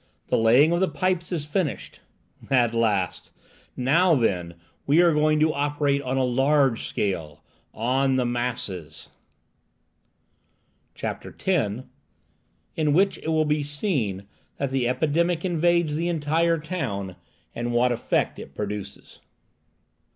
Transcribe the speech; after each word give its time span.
The 0.29 0.35
laying 0.35 0.71
of 0.71 0.79
the 0.79 0.87
pipes 0.87 1.31
is 1.31 1.45
finished." 1.45 1.99
"At 2.49 2.73
last! 2.73 3.31
Now, 3.77 4.15
then, 4.15 4.55
we 4.87 4.99
are 4.99 5.13
going 5.13 5.39
to 5.41 5.53
operate 5.53 6.01
on 6.01 6.17
a 6.17 6.23
large 6.23 6.87
scale, 6.87 7.43
on 7.71 8.15
the 8.15 8.25
masses!" 8.25 9.09
CHAPTER 10.95 11.29
X. 11.37 11.83
IN 12.75 12.93
WHICH 12.93 13.19
IT 13.19 13.29
WILL 13.31 13.45
BE 13.45 13.61
SEEN 13.61 14.25
THAT 14.57 14.71
THE 14.71 14.87
EPIDEMIC 14.87 15.45
INVADES 15.45 15.95
THE 15.95 16.09
ENTIRE 16.09 16.57
TOWN, 16.57 17.15
AND 17.53 17.71
WHAT 17.71 17.91
EFFECT 17.91 18.39
IT 18.39 18.55
PRODUCES. 18.55 19.19